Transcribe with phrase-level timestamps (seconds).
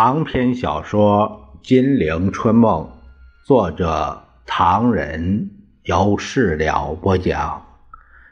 [0.00, 2.84] 长篇小说《金陵春梦》，
[3.44, 5.50] 作者唐人，
[5.82, 7.66] 由事了播讲。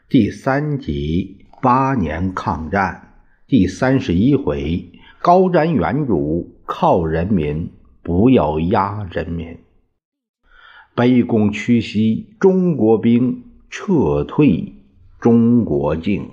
[0.07, 3.15] 第三集八年抗战
[3.47, 4.89] 第三十一回：
[5.21, 7.69] 高瞻远瞩，靠人民，
[8.01, 9.57] 不要压人民。
[10.95, 14.73] 卑躬屈膝，中国兵撤退，
[15.19, 16.29] 中国境。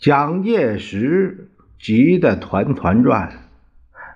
[0.00, 3.32] 蒋介石急得团团转，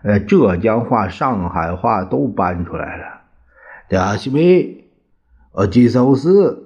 [0.02, 3.20] 呃，浙江话、上海话都搬出来了。
[3.90, 4.86] 大西妹，
[5.52, 6.64] 我吉首诗，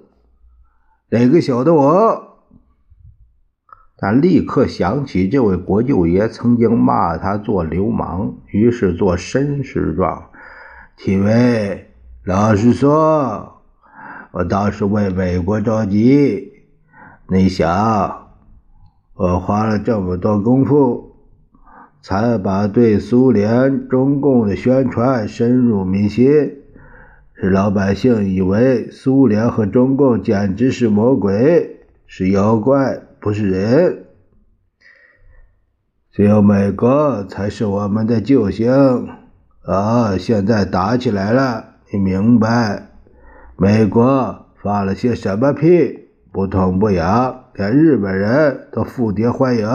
[1.11, 2.39] 哪个晓得我？
[3.97, 10.31] 他立刻想起这位国舅爷曾经骂他做流氓，于是做绅士状。
[10.97, 11.91] 体委，
[12.23, 13.63] 老实说，
[14.31, 16.53] 我倒是为美国着急。
[17.27, 18.28] 你想？
[19.19, 21.17] 我花了这么多功夫，
[22.01, 26.31] 才把对苏联、中共的宣传深入民心，
[27.35, 34.05] 使老百姓以为苏联和中共简直是魔鬼，是妖怪，不是人。
[36.13, 39.09] 只有美国才是我们的救星
[39.65, 40.17] 啊！
[40.17, 42.91] 现在打起来了，你明白？
[43.57, 46.09] 美国放了些什么屁？
[46.31, 47.47] 不痛不痒。
[47.55, 49.69] 连日本人都附碟欢迎，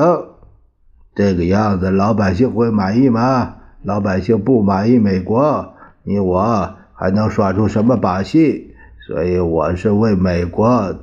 [1.15, 3.55] 这个样子老百姓会满意吗？
[3.83, 5.73] 老百姓不满意美国，
[6.03, 8.75] 你我还能耍出什么把戏？
[9.05, 10.95] 所以我是为美国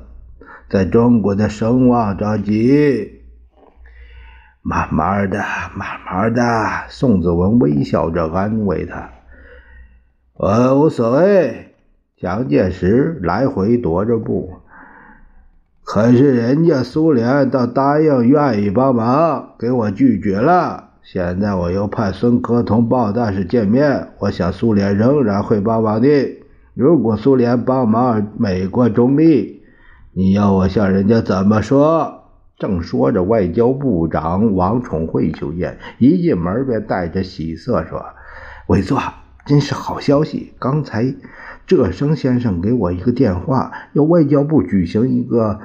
[0.69, 3.21] 在中国的声望着急。
[4.63, 5.43] 慢慢的，
[5.75, 6.43] 慢慢的，
[6.87, 9.09] 宋子文微笑着安慰他
[10.33, 11.67] ：“我无所谓。”
[12.17, 14.60] 蒋介石来回踱着步。
[15.93, 20.91] 可是人家苏联倒答应愿意帮忙，给我拒绝了。
[21.03, 26.07] 现在我又派孙科同鲍大使见面，我想苏联仍然会帮忙的。
[26.75, 29.63] 如果苏联帮忙，美国中立，
[30.13, 32.23] 你要我向人家怎么说？
[32.57, 38.01] 正说着，外交部长王宠惠求见，一进门便带着喜色说
[38.67, 38.97] ：“委座，
[39.45, 40.53] 真是好消息！
[40.57, 41.13] 刚才
[41.67, 45.59] 浙生先生给我一个电话，要外交部举行一个。”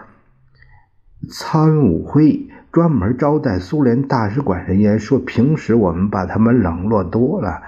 [1.28, 7.62] 参武会专门招待苏联大使馆人员，说平时我们把他们冷落多了，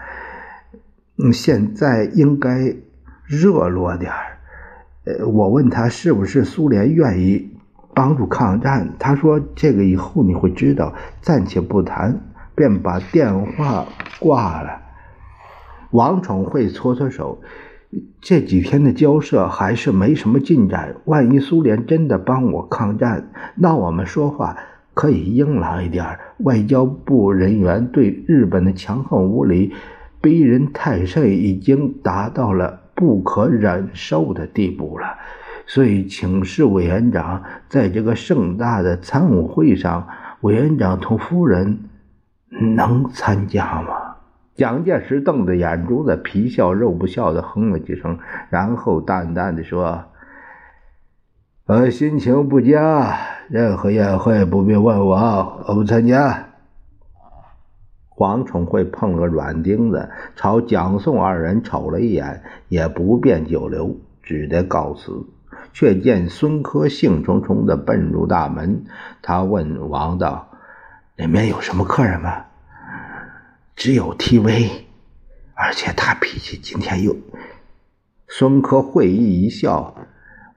[1.16, 2.76] 嗯，现在应该
[3.24, 4.38] 热络点儿
[5.04, 7.58] 呃，我问他是不是苏联愿意
[7.94, 12.20] 帮助抗战，他说这个以后你会知道，暂且不谈，
[12.54, 13.86] 便把电话
[14.20, 14.80] 挂了。
[15.90, 17.40] 王宠惠搓搓手。
[18.20, 20.96] 这几天的交涉还是没什么进展。
[21.04, 24.56] 万一苏联真的帮我抗战，那我们说话
[24.92, 26.18] 可以硬朗一点。
[26.38, 29.72] 外交部人员对日本的强横无理、
[30.20, 35.06] 逼人太甚，已经达到了不可忍受的地步了。
[35.66, 40.08] 所以，请示委员长，在这个盛大的参武会上，
[40.40, 41.78] 委员长同夫人
[42.76, 44.07] 能参加吗？
[44.58, 48.18] 蒋介石瞪着眼珠子，皮笑肉不笑的哼了几声，
[48.50, 50.06] 然后淡淡的说
[51.64, 53.16] ：“我心情不佳，
[53.48, 56.46] 任何宴会不必问我，我不参加。”
[58.10, 65.24] 黄宠惠碰了个软钉子，朝蒋宋二人瞅了一眼，也不便久留，只得告辞。
[65.72, 68.82] 却见孙科兴冲冲的奔入大门，
[69.22, 70.48] 他问王道
[71.14, 72.46] ：“里面有什么客人吗？”
[73.78, 74.70] 只有 TV，
[75.54, 77.14] 而且他脾气今天又……
[78.26, 79.94] 孙科会意一笑：“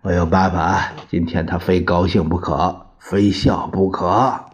[0.01, 4.45] 我有办法，今天他非高兴不可，非笑不可。”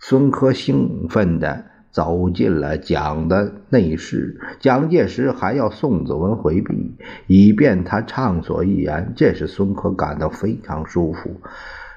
[0.00, 6.96] 孙科兴奋的走进了蒋的内室，蒋介石还要宋子文回避，
[7.28, 9.12] 以便他畅所欲言。
[9.14, 11.40] 这时孙科感到非常舒服，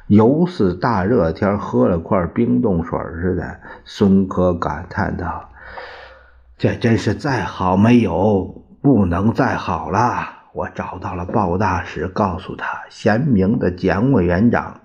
[0.06, 3.59] 犹似大热天喝了块冰冻水似的。
[3.83, 5.50] 孙科感叹道。
[6.63, 10.30] 这真是再好没有，不能再好了。
[10.54, 14.80] 我找到了鲍大使，告诉他，贤明的蒋委员长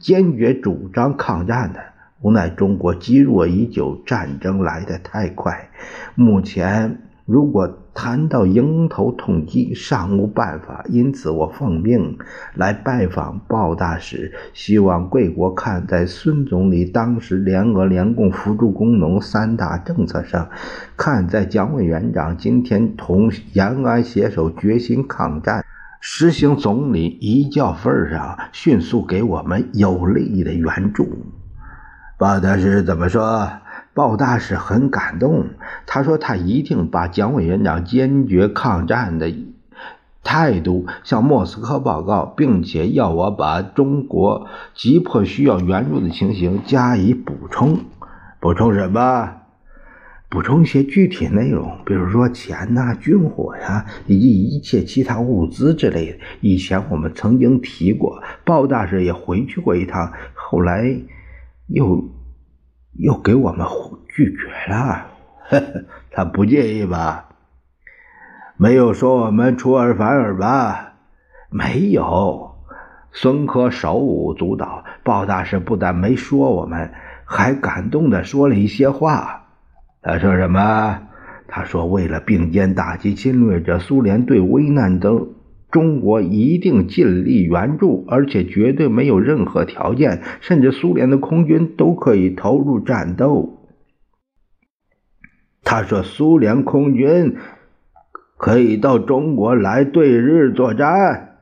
[0.00, 1.78] 坚决主张抗战的，
[2.20, 5.70] 无奈中国积弱已久，战争来得太快，
[6.16, 7.00] 目前。
[7.30, 12.18] 如果谈到迎头痛击，尚无办法，因此我奉命
[12.56, 20.48] 来拜访鲍大使，希望贵国看在孙总理当时联俄联共扶助工农三大政策上，
[20.96, 25.64] 看在蒋委员长今天同延安携手决心抗战、
[26.00, 31.06] 实行总理遗教份上，迅速给我们有力的援助。
[32.18, 33.48] 鲍大使怎么说？
[34.00, 35.48] 鲍大使很感动，
[35.84, 39.30] 他说他一定把蒋委员长坚决抗战的
[40.24, 47.80] 态度向莫斯科报告，并且要我把中国急迫需要援助的情形加以补充。
[48.40, 49.34] 补充什么？
[50.30, 56.18] 补充一些具体内容，比如说钱呐、军火呀，以及一切其他物资之类的。
[56.40, 60.90] 以前我们曾经提过，鲍大使也回去过一趟，后来
[61.66, 62.08] 又。
[62.92, 63.66] 又给我们
[64.08, 65.06] 拒绝了，
[65.48, 67.28] 呵 呵他不介意吧？
[68.56, 70.94] 没有说我们出尔反尔吧？
[71.48, 72.54] 没有。
[73.12, 76.92] 孙科手舞足蹈，鲍大师不但没说我们，
[77.24, 79.46] 还感动的说了一些话。
[80.02, 81.08] 他说什么？
[81.48, 85.10] 他说为了并肩打击侵略者苏联，对危难的。
[85.70, 93.68] 中国一定尽力援助，而且绝对没有任何条件，甚至苏联的空军都可以投入战斗。
[95.62, 97.36] 他说：“苏联空军
[98.36, 101.38] 可以到中国来对日作战。”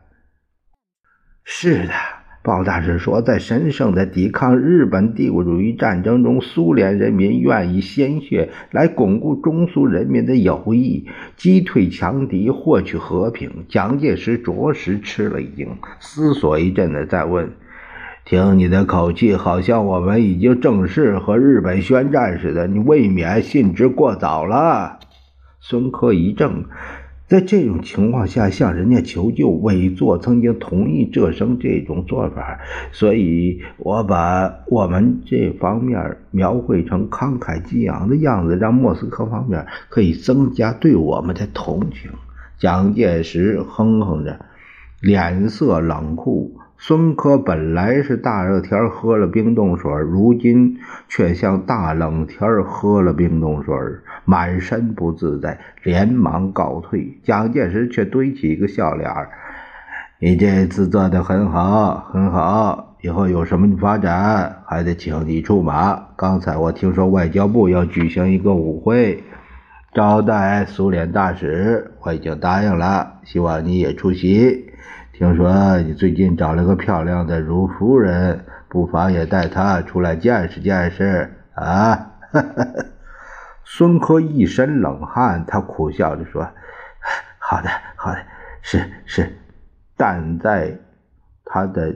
[1.45, 2.18] 是的。
[2.43, 11.06] 鲍大使说，在神圣的抵抗日本帝国主义战争中，苏联人民愿意鲜血来巩固中苏人民的友谊，
[11.37, 13.67] 击退强敌，获取和平。
[13.69, 15.69] 蒋介石着实吃了一惊，
[16.00, 17.50] 思索一阵子，再问
[18.25, 25.00] ：“听你的口气，好像我们已经正式和日本宣战似的，你未免信之过早了。”
[25.61, 26.64] 孙科一怔。
[27.29, 32.59] 在这种情况下向人家求救，伪作曾经同意这声这种做法，
[32.91, 42.11] 所以我把我们这方面描绘成慷慨激昂的样子，让莫斯科方面可以增加对我们的同情。
[42.59, 44.41] 蒋介石哼哼着，
[45.03, 46.57] 脸色冷酷。
[46.81, 50.79] 孙科本来是大热天喝了冰冻水，如今
[51.09, 53.75] 却像大冷天喝了冰冻水，
[54.29, 57.19] 满身不自在，连忙告退。
[57.25, 59.31] 蒋介石却堆起一个笑脸儿
[60.21, 65.99] 你这次做的很好，很好，以后有什么发展，还得请你出马。
[66.15, 69.25] 刚才我听说外交部要举行一个舞会，
[69.95, 74.67] 招待苏联大使，我已经答应了，希望你也出席。
[75.15, 82.13] 听说你最近找了个漂亮的如夫人，不妨也带她出来见识见识啊！
[83.70, 86.43] 孙科一身冷汗，他苦笑着说
[87.38, 88.19] ：“好的，好的，
[88.62, 89.31] 是是。”
[89.94, 90.79] 但在
[91.44, 91.94] 他的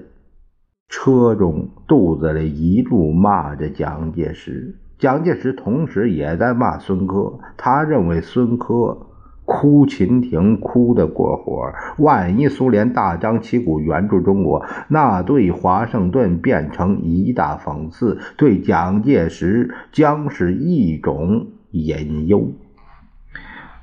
[0.90, 4.76] 车中，肚子里一路骂着蒋介石。
[4.98, 9.06] 蒋介石同时也在骂孙科，他认为孙科。
[9.44, 22.52] 哭秦廷哭得过火，万一苏联大张旗鼓援助中国，那对华盛顿变成一大讽刺，对蒋介石将是一种隐忧。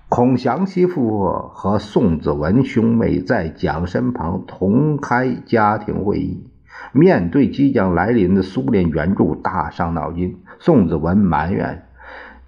[0.08, 6.48] 孔祥熙夫妇和宋子文兄妹在蒋身旁同开家庭会议，
[6.94, 10.38] 面对即将来临的苏联援助，大伤脑筋。
[10.60, 11.86] 宋子文埋怨。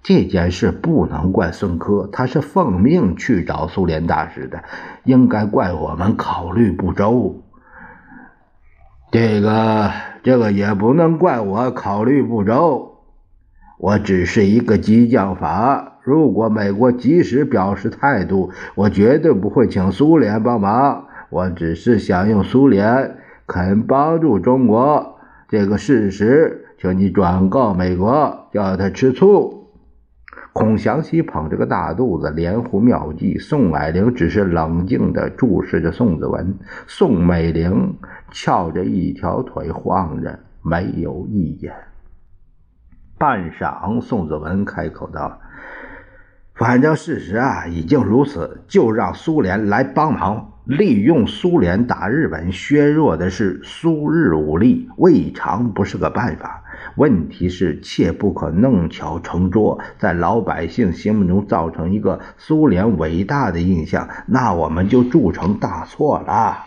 [0.02, 4.64] 这件事不能怪孙科，他是奉命去找苏联大使的，
[5.04, 7.42] 应该怪我们考虑不周。
[9.12, 9.92] 这个，
[10.24, 12.91] 这个也不能怪我考虑不周，
[13.82, 15.98] 我只是一个激将法。
[16.04, 21.06] 如果美国及时表示态度，我绝对不会请苏联帮忙。
[21.30, 29.66] 我只是想用苏联肯帮助中国这个事实，请你转告美国，叫他吃醋。
[30.52, 33.36] 孔祥熙捧着个大肚子，连呼妙计。
[33.38, 36.54] 宋霭龄只是冷静地注视着宋子文。
[36.86, 37.96] 宋美龄
[38.30, 41.72] 翘着一条腿晃着，没有意见。
[43.22, 45.38] 半晌，宋子文开口道
[46.58, 56.64] ：“反正事实啊，已经如此，就让苏联来帮忙。”利用苏联打日本，削弱的是苏日武力，未尝不是个办法。
[56.96, 66.64] 问题是，切不可弄巧成拙，在老百姓心目中造成一个苏联伟大的印象，那我们就铸成大错了。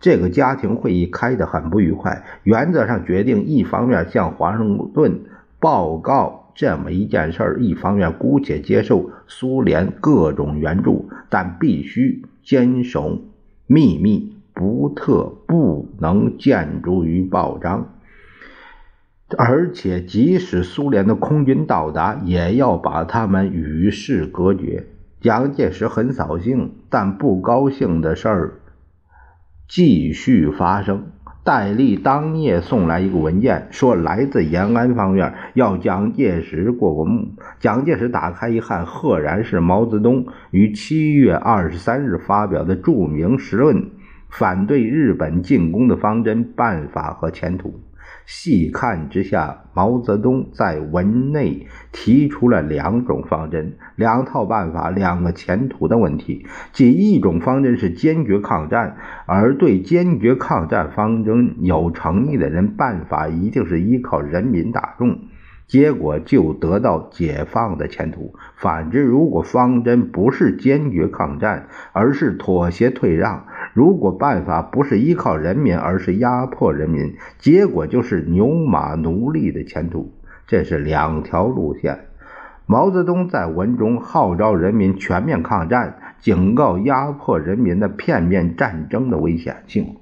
[0.00, 5.20] 这个家庭会议开得很不愉快，原则上决定一方面向华盛顿
[5.62, 13.22] 报告这么一件事儿，一方面姑且接受苏联各种援助，但必须坚守
[13.68, 17.94] 秘密，不特不能见诸于报章。
[19.38, 24.88] 而且，即使苏联的空军到达，也要把他们与世隔绝。
[25.20, 28.60] 蒋介石很扫兴，但不高兴的事儿
[29.68, 31.12] 继续发生。
[31.44, 37.32] 戴笠当夜送来一个文件，说来自延安方面，要蒋介石过过目。
[37.58, 43.90] 蒋介石打开一看，赫然是毛泽东于七月二十三日发表的著名时论，
[44.28, 47.80] 反对日本进攻的方针、办法和前途。
[48.26, 56.46] 细看之下，毛泽东在文内提出了两种方针、两套办法、两个前途的问题。
[56.72, 65.18] 即一种方针是坚决抗战，而对坚决抗战方针有诚意的人，办法一定是依靠人民大众。
[65.68, 68.34] 结果就得到解放的前途。
[68.56, 80.12] 反之，如果方针不是坚决抗战，而是妥协退让；如果办法不是依靠人民，而是压迫人民，结果就是牛马奴隶的前途。
[80.46, 82.06] 这是两条路线。
[82.66, 89.96] 毛泽东在文中号召人民全面抗战，警告压迫人民的片面战争的危险性。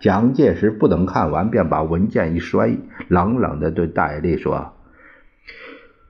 [0.00, 2.76] 蒋介石不等看完，便把文件一摔，
[3.08, 4.72] 冷冷地对戴笠说。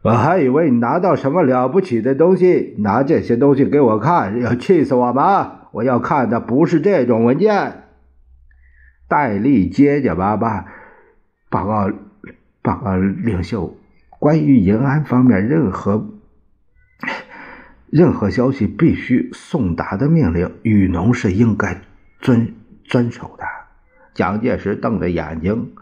[0.02, 5.52] 我还以为你拿到什么了不起的东西，拿这些东西给我看，要气死我吗？
[5.72, 7.84] 我要看的不是这种文件。
[9.08, 10.66] 戴笠结结巴巴
[11.48, 11.90] 报告
[12.62, 13.76] 报告领袖，
[14.18, 16.10] 关于延安方面任何
[17.88, 21.80] 任何消息，必须送达的命令，雨农是应该
[22.20, 23.44] 遵遵守的。
[24.14, 25.72] 蒋介石瞪着眼睛。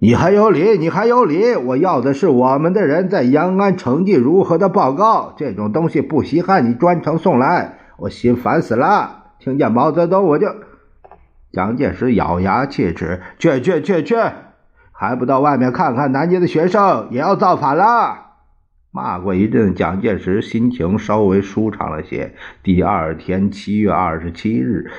[0.00, 1.56] 你还有理，你还有理！
[1.56, 9.32] 我要的是我们的人在延安成绩如何的报告，这种东西不稀罕，你专程送来，我心烦死了。
[9.38, 10.46] 听见毛泽东，我就……
[11.52, 14.16] 蒋介石咬牙切齿：“去去去去，
[14.92, 18.26] 还不到外面看看，南京的学生也要造反了！”
[18.92, 22.34] 骂过一阵，蒋介石心情稍微舒畅了些。
[22.62, 24.90] 第二天，七月二十七日。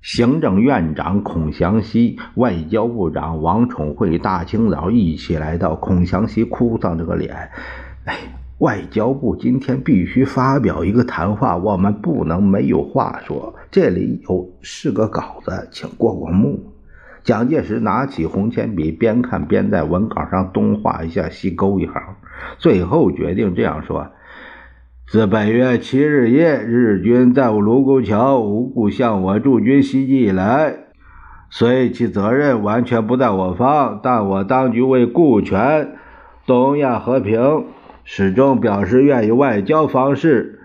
[0.00, 5.76] 行政院长孔祥熙、外交部长王宠惠大清早一起来到。
[5.76, 7.50] 孔祥熙哭丧着个脸
[8.04, 8.16] ：“哎，
[8.62, 13.52] 外交部今天必须发表一个谈话，我们不能没有话说。
[13.72, 16.72] 这里有四个稿子，请过过目。”
[17.24, 21.94] 蒋介石拿起红铅笔，边看边在文稿上东画一下，西勾一行，
[22.56, 24.06] 最后决定这样说。
[25.08, 30.76] 自本月七日夜，日军在我卢沟桥无故向我驻军袭击以来，
[31.50, 35.96] 虽其责任完全不在我方，但我当局为顾全
[36.46, 37.64] 东亚和平，
[38.04, 40.58] 始终表示愿以外交方式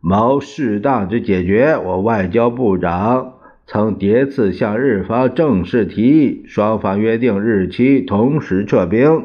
[0.00, 1.76] 谋适当之解决。
[1.76, 3.34] 我外交部长
[3.66, 9.24] 曾叠次向日方正式提议，双方约定日期，同时撤兵。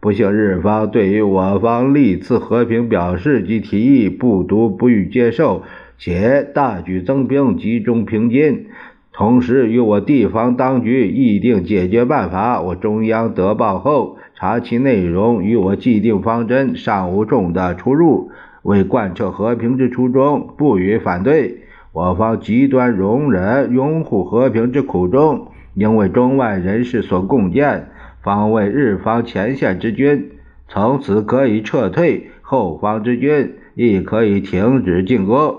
[0.00, 5.62] 不幸，日方对于我方历次和平表示及提议不独不予接受，
[5.96, 8.66] 且大举增兵，集中平津，
[9.12, 12.62] 同时与我地方当局议定解决办法。
[12.62, 18.30] 我中央得报后，查其内容与我既定方针尚无重大出入，
[18.62, 21.58] 为贯彻和平之初衷，不予反对。
[21.92, 27.88] 我方极端容忍拥护和平之苦衷，应为中外人士所共建。
[28.22, 30.30] 方为日方前线之军
[30.68, 35.56] 从此可以撤退，后方之军亦可以停止进攻。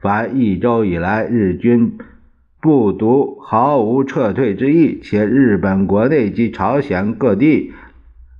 [0.00, 1.98] 凡一周以来，日军
[2.66, 7.72] 不独毫无撤退之意，且日本国内及朝鲜各地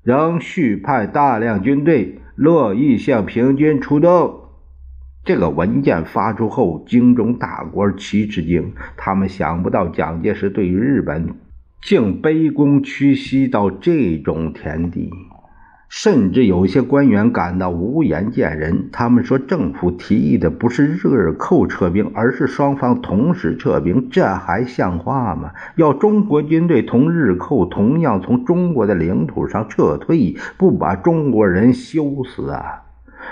[0.03, 4.41] 仍续派大量军队，乐意向平津出动。
[5.25, 11.37] 这个文件发出后，京中大官齐吃惊，他们想不到蒋介石对于日本。
[11.83, 15.09] 竟卑躬屈膝到这种田地，
[15.89, 18.89] 甚至有些官员感到无颜见人。
[18.93, 25.53] 他们说，政府提议的不是日寇撤兵，而是双方同时撤兵，这还像话吗？
[25.77, 32.86] 要中国军队同日寇同样从中国的领土上撤退，不把中国人羞死啊！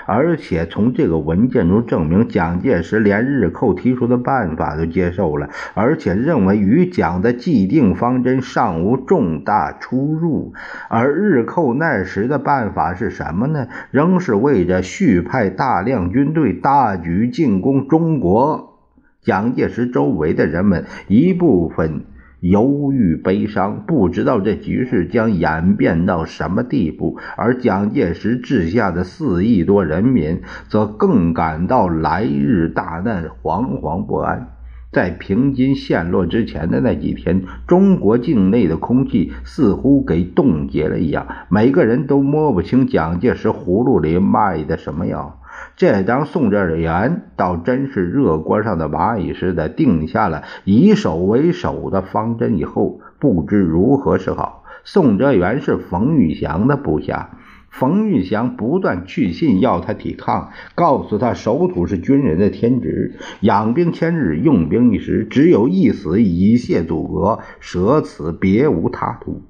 [0.05, 10.53] 而且从这个文件中证明，蒋介石连日寇提出的办法都接受了，而且认为与蒋的既定方针尚无重大出入。
[10.89, 13.67] 而日寇那时的办法是什么呢？
[13.91, 18.73] 仍是为着续派大量军队，大举进攻中国。
[19.21, 22.05] 蒋介石周围的人们一部分。
[22.49, 34.49] 忧郁悲伤，不知道这局势将演变到什么地步；而蒋介石治下的四亿多人民，则更感到来日大难，惶惶不安。
[34.91, 45.41] 在平津陷落之前的那几天，中国境内的空气似乎给冻结了一样，每个人都摸不清蒋介石葫芦里卖的什么药。
[45.77, 54.63] 这当宋哲元倒真是热锅上的蚂蚁似的，定下了以守为守的方针以后，不知如何是好。
[54.85, 57.37] 宋哲元是冯玉祥的部下，
[57.69, 69.41] 冯玉祥不断去信要他抵抗，告诉他守土是军人的天职，养兵千日，用兵一时，只有一死以谢祖国，舍此别无他途。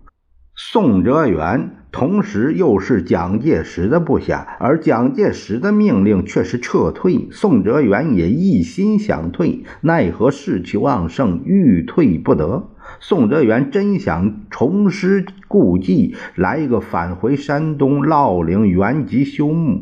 [0.57, 7.27] 宋哲元同时又是蒋介石的部下，而蒋介石的命令却是撤退。
[7.29, 12.69] 宋哲元也一心想退，奈何士气旺盛，欲退不得。
[13.01, 19.81] 宋哲元真想重施故技，来一个返回山东烙陵原籍休沐，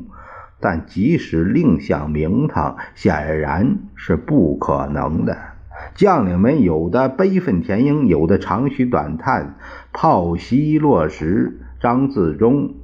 [0.60, 5.53] 但即使另想名堂，显然是不可能的。
[5.96, 9.56] 将领们有的悲愤填膺，有的长吁短叹。
[9.92, 12.76] 炮袭落时，张自忠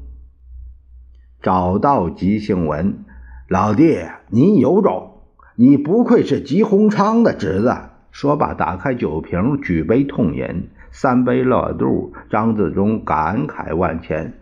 [1.42, 3.06] 找到吉星文，
[3.48, 5.22] 老弟，你有种！
[5.56, 7.76] 你不愧是吉鸿昌的侄子。
[8.12, 12.14] 说罢，打开酒瓶，举杯痛饮，三杯落肚。
[12.30, 14.34] 张自忠感慨万千：“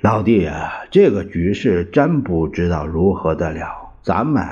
[0.00, 3.94] 老弟啊，这个局势真不知道如何得了。
[4.02, 4.44] 咱们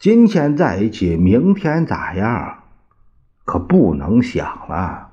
[0.00, 2.60] 今天在一起，明天咋样？
[3.44, 5.08] 可不能想了。”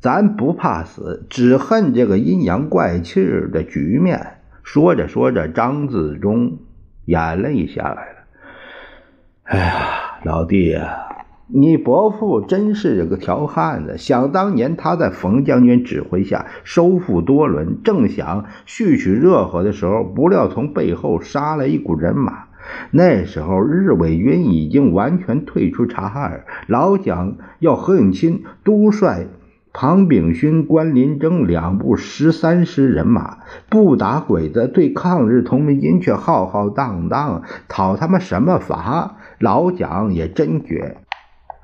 [0.00, 4.40] 咱不怕死，只恨这个阴阳怪气的局面。
[4.62, 6.58] 说着说着，张自忠
[7.06, 8.18] 眼泪下来了。
[9.44, 13.96] 哎呀，老弟呀，你伯父真是个条汉子。
[13.96, 22.47] 想当年，他在冯将军指挥下收复多伦，正想续取热河的时候，不料从背后杀了一股人马。
[22.90, 29.26] 那时候，日伪军已经完全退出察哈尔，老蒋要何应钦督率。
[29.70, 39.16] 庞炳勋、关林征两部十三师人马不打鬼子，对抗日同盟军却浩浩荡荡，讨他们什么伐？
[39.38, 40.96] 老蒋也真绝。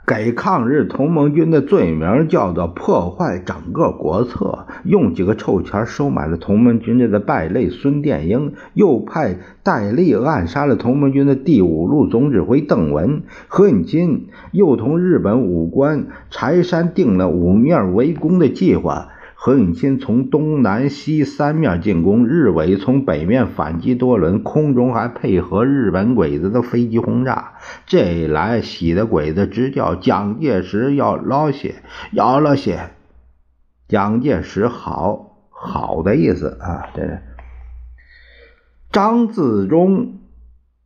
[0.06, 19.08] 给抗日同盟军的罪名叫做破坏整个国策，用几个臭钱收买了同盟军的败类孙殿英，又派戴笠暗杀了同盟军的第五路总指挥邓文，何应钦又同日本武官柴山定了五面围攻的计划。
[19.44, 27.56] 何应钦从东南西三面进攻，日伪从北面反击多伦，空中还配合日本鬼子的飞机轰炸。
[27.84, 31.74] 这一来，喜的鬼子直叫蒋介石要捞血，
[32.10, 32.92] 要了血。
[33.86, 36.88] 蒋介石好好的意思啊！
[36.94, 37.18] 这
[38.90, 40.20] 张自忠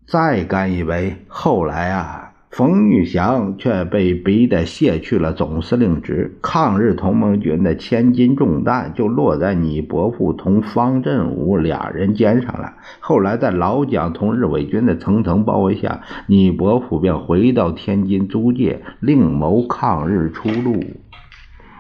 [0.05, 1.25] 再干一杯。
[1.29, 2.28] 后来啊。
[2.51, 12.73] 冯玉祥却被逼得卸去了总司令职，抗日同盟军的千斤重担就落在你伯父同方振武俩人肩上了。
[13.01, 20.83] 后来在老蒋同日伪军的层层包围下，你伯父便回到天津租界，另谋抗日出路。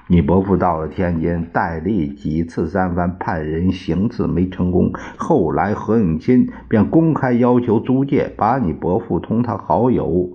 [0.07, 10.31] 你伯父到了天津，戴笠几次三番派人行刺没成功，后来何应钦便公开要求租界把你伯父同他好友。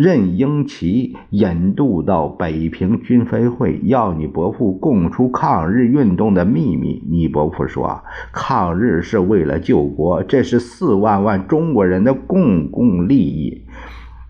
[0.00, 7.02] 任英奇引渡到北平军飞会，要你伯父供出抗日运动的秘密。
[7.10, 13.64] 你伯父说：“抗日是为了救国，这是四万万中国人的公共利益，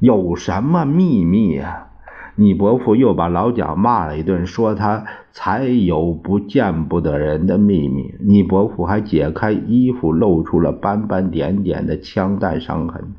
[0.00, 1.88] 有什么秘密呀？”
[2.34, 8.14] 你伯父又把老蒋骂了一顿，说他才有不见不得人的秘密。
[8.26, 13.12] 你伯父还解开衣服，露出了斑斑点点的枪弹伤痕。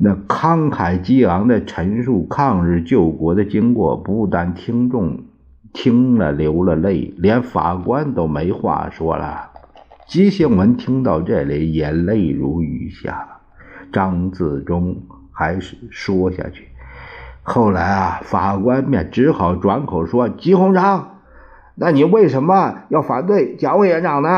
[0.00, 5.24] 那慷慨激昂的陈述抗日救国的经过，不但听众
[5.72, 9.50] 听了流了泪，连法官都没话说了。
[10.06, 13.40] 吉兴文听到这里也泪如雨下。
[13.92, 16.68] 张自忠还是说下去。
[17.42, 21.16] 后来啊，法官便只好转口说：“吉鸿昌，
[21.74, 24.28] 那你为什么要反对蒋委员长呢？”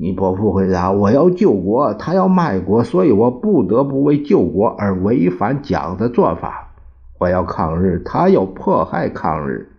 [0.00, 6.72] 你伯父回答：“我要救国，他要卖国，所以我不得不为救国而违反蒋的做法。
[7.18, 9.70] 我要抗日，他要迫害抗日，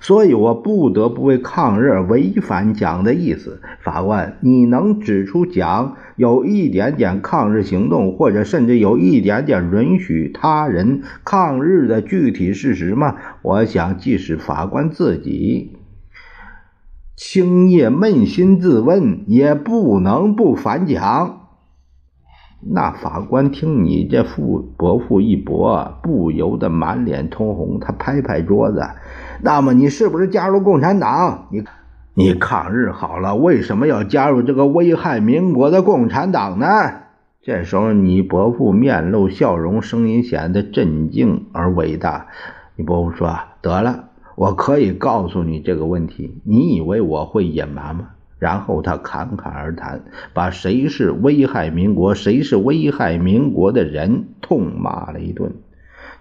[0.00, 13.16] 所以我不得不为抗日而违反蒋的意思。”法官，你能指出蒋有一点点抗日行动，或者甚至有一点点允许他人抗日的具体事实吗？
[13.42, 15.75] 我想，即使法官自己。
[17.16, 21.40] 青叶扪心自问，也不能不反蒋。
[22.60, 27.80] 那法官听你这父伯父一驳，不由得满脸通红。
[27.80, 28.82] 他拍拍桌子
[29.40, 31.46] ：“那么你是不是加入共产党？
[31.50, 31.64] 你
[32.12, 36.66] 你抗日好了，为什么要加入这个危害民国的共产党呢？”
[37.40, 42.26] 这时候，你伯父面露笑容，声音显得镇静而伟大。
[42.74, 48.10] 你伯父说：“得了。”我可以告诉你这个问题，你以为我会隐瞒吗？
[48.38, 55.54] 然后他侃侃而谈，把谁是危害民国、谁是危害民国的人痛骂了一顿。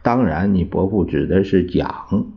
[0.02, 2.28] 当然，你伯父指的是蒋，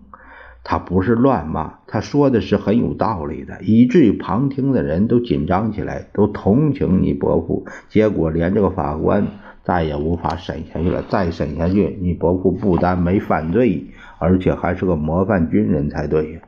[0.65, 7.67] 他不是乱骂，他说的是很有道理的，以至于旁听的人都紧张起来，都同情你伯父。
[7.89, 9.29] 结果连这个法官
[9.69, 13.85] 再也无法审下去了，再审下去，你伯父不但没犯罪。
[14.19, 16.41] 而且还是个模范军人才对呀！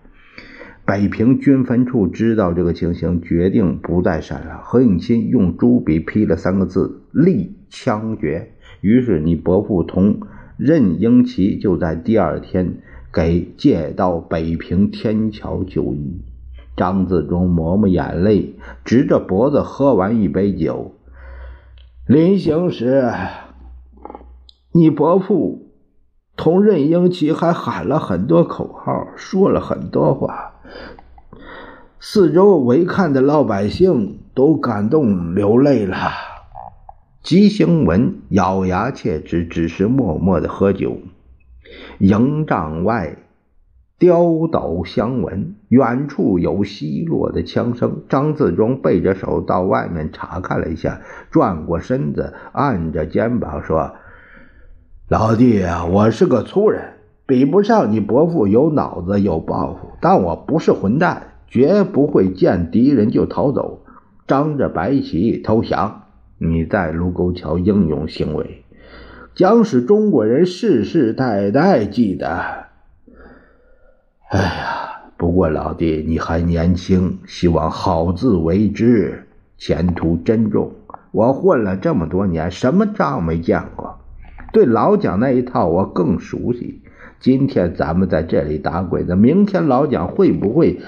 [0.84, 4.58] 北平军分处知道这个情形，决定不再审了。
[4.64, 8.50] 何应钦用朱笔批了三个字：“立枪决。”
[8.82, 10.20] 于是，你伯父同
[10.56, 12.78] 任英奇就在第二天
[13.12, 16.22] 给借到北平天桥就医。
[16.76, 18.54] 张自忠抹抹眼泪，
[18.84, 20.92] 直着脖子喝完一杯酒。
[22.10, 23.14] 临行时，
[24.72, 25.68] 你伯父。
[26.36, 30.54] 同任英奇还喊了很多口号，说了很多话，
[32.00, 36.10] 四周围看的老百姓都感动流泪了。
[37.22, 40.98] 吉星文咬牙切齿，只是默默的喝酒。
[42.00, 43.18] 营帐外
[44.00, 48.02] 刁斗相闻，远处有稀落的枪声。
[48.08, 53.92] 张自忠背着手到外面查看了一下，转过身子，按着肩膀说。
[55.06, 56.94] 老弟啊，我是个粗人，
[57.26, 63.84] 比不上你伯父有脑子有抱负，但我不是混蛋，绝不会见敌人就逃走，
[64.26, 66.04] 张着白旗投降。
[66.38, 68.64] 你在卢沟桥英勇行为，
[69.34, 72.69] 将使中国人世世代代记得。
[74.30, 79.26] 哎呀，不过老弟你还年轻，希望好自为之，
[79.58, 80.70] 前途珍重。
[81.10, 83.98] 我混了这么多年，什么仗没见过。
[84.52, 86.80] 对老蒋那一套我更熟悉。
[87.18, 90.78] 今天咱们在这里打鬼子，明天老蒋会不会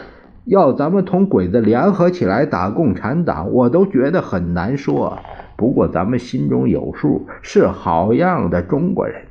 [0.45, 3.51] 要咱们同鬼子联合起来打共产党？
[3.51, 5.19] 我都觉得很难说。
[5.57, 9.23] 不过咱们心中有数，是好样的中国人，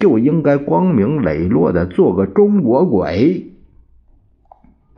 [0.00, 3.46] 就应该光明磊落的做个中国鬼。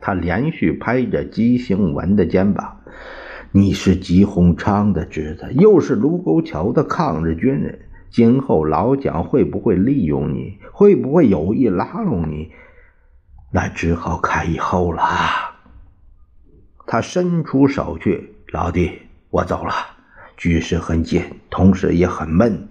[0.05, 2.81] 他连续拍着姬兴文的肩膀
[3.53, 7.79] ：“你是吉鸿昌的侄子，又是卢沟桥的抗日军人。”
[8.11, 10.57] 今后老蒋会不会利用你？
[10.73, 12.51] 会不会有意拉拢你？
[13.49, 15.01] 那只好看以后了。
[16.85, 19.73] 他伸出手去，老弟，我走了。
[20.35, 22.67] 局势很紧，同时也很闷，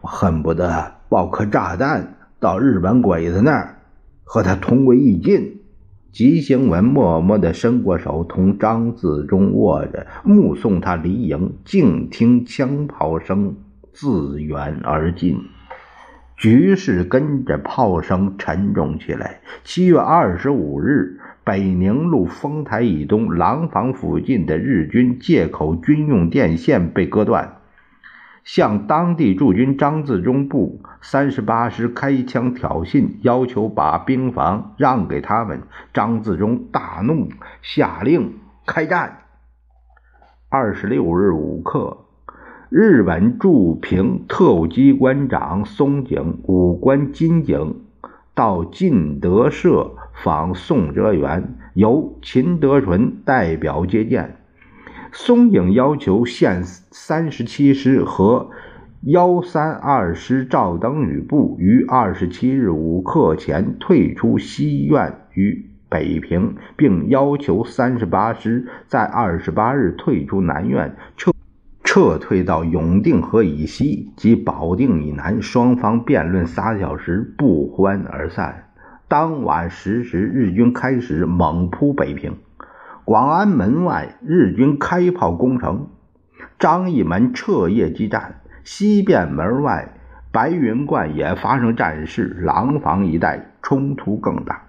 [0.00, 3.80] 我恨不得抱颗炸弹到日本鬼子那儿，
[4.22, 5.57] 和他同归于尽。
[6.10, 13.56] 吉星文默默地伸过手，同张自忠握着，目送他离营，静听枪炮声。
[13.92, 15.40] 自远而近，
[16.36, 19.40] 局势跟着炮声沉重起来。
[19.64, 27.57] 七月二十五日，北宁路丰台以东廊坊附近的日军借口军用电线被割断，
[28.44, 35.62] 向当地驻军张自忠部三十八师开枪挑衅，要求把兵房让给他们。
[35.92, 37.28] 张自忠大怒，
[37.62, 38.34] 下令
[38.66, 39.18] 开战。
[40.48, 42.04] 二十六日午刻。
[42.70, 47.76] 日本驻平特务机关长松井、武官金井
[48.34, 54.37] 到进德社访宋哲元，由秦德纯代表接见。
[55.12, 58.50] 松井要求现三十七师和
[59.02, 71.32] 幺三二师赵登禹部于二十七日午刻前退出西苑与北平，并要求三十八师在二十八日退出南苑撤。
[71.84, 78.64] 撤退到永定河以西及保定以南，双方辩论仨小时，不欢而散。
[79.08, 82.36] 当晚十时，日军开始猛扑北平。
[83.08, 85.88] 广安门外，日军开炮攻城，
[86.58, 88.20] 张义门彻夜激战；
[88.64, 89.94] 西便门外，
[90.30, 94.60] 白云观也发生战事，廊坊一带冲突更大。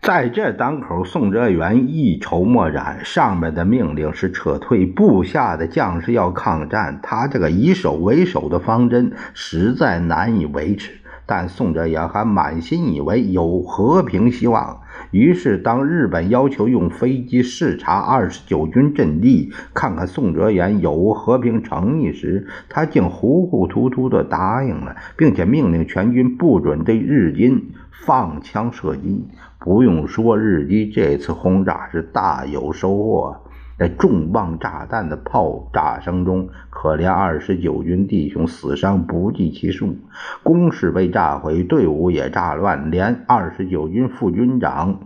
[0.00, 3.00] 在这当口，宋哲元一筹莫展。
[3.02, 7.00] 上面的命令是撤退，部下的将士要抗战。
[7.02, 11.00] 他这个以守为守的方针实在难以维持。
[11.26, 14.80] 但宋哲元还满心以为有和平希望。
[15.10, 27.72] 于是，当日本要求用飞机视察二十九军阵地，看看宋哲元有无和平诚意时，他竟糊糊涂涂地答应了，并且命令全军不准对日军
[28.06, 29.26] 放枪射击。
[29.58, 33.36] 不用说，日机这次轰炸是大有收获。
[33.78, 39.98] 在重磅炸弹的炮炸声中，可怜二十九军弟兄死伤不计其数，
[40.42, 45.00] 工事被炸毁，队伍也炸乱，连二十九军副军长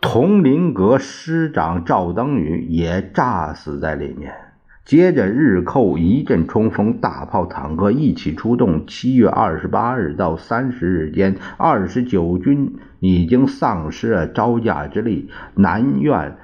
[0.00, 4.32] 佟麟阁师长赵登禹也炸死在里面。
[4.82, 8.86] 接着，日寇一阵冲锋，大炮、坦克一起出动。
[8.86, 16.38] 七月二十八日到三十日间，二十九军已经丧失了招架之力，南苑、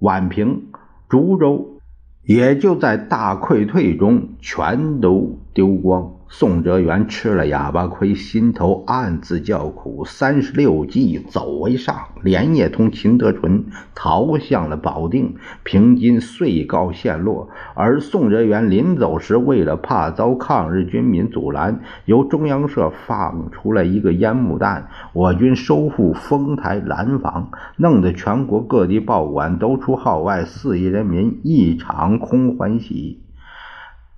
[0.00, 0.68] 宛平、
[1.08, 1.80] 株洲
[2.22, 6.15] 也就在大溃退中全都丢光。
[6.28, 10.04] 宋哲元吃了哑巴亏，心头暗自叫苦。
[10.04, 15.36] 三十六计，走为上，连夜同秦德纯逃向了保定。
[15.62, 17.48] 平津遂告陷落。
[17.74, 33.22] 而宋哲元临走时，为了怕遭抗日军民阻拦，由中央社放出了一个烟幕弹：我军收复丰台、兰坊，弄得全国各地报馆都出号外，四亿人民一场空欢喜。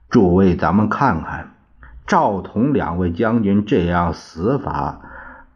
[0.09, 1.58] 诸位，咱们看看。
[2.09, 5.03] 赵同两位将军这样死法，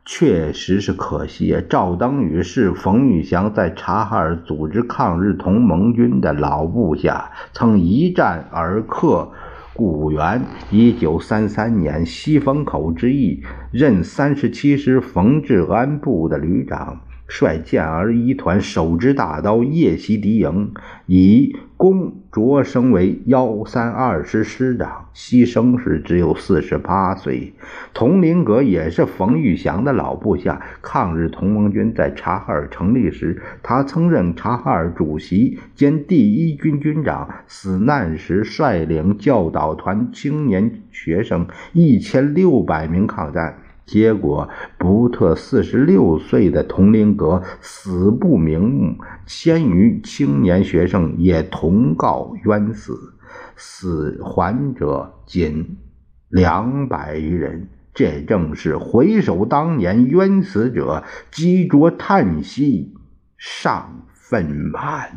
[0.04, 1.56] 确实是可惜。
[1.70, 9.30] 赵登禹是冯玉祥在察哈尔组织抗日同盟军的老部下，曾一战而克
[9.72, 10.42] 古原。
[10.70, 17.00] 一九三三年西风口之役，任三十七师冯治安部的旅长。
[17.28, 20.74] 率健儿一团手执大刀夜袭敌营，
[21.06, 27.52] 以攻擢升为幺三二师师长，牺牲时只有四十八岁。
[27.92, 30.62] 佟麟阁也是冯玉祥的老部下。
[30.80, 37.28] 抗日同盟军在察哈尔成立时，他曾任察哈尔主席兼第一军军长。
[37.46, 43.58] 死难时率领教导团青年学生一千六百名抗战。
[43.84, 53.14] 结果，不特四十六岁的佟麟阁死不瞑目，千余青年学生也同告冤死，
[53.56, 55.76] 死还者仅
[56.28, 57.68] 两百余人。
[57.94, 62.94] 这正是回首当年，冤死者积浊叹息，
[63.36, 65.10] 尚愤懑。